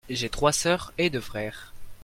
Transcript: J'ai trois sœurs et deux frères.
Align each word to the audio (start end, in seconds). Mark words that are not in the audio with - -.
J'ai 0.09 0.29
trois 0.29 0.51
sœurs 0.51 0.93
et 0.97 1.11
deux 1.11 1.21
frères. 1.21 1.75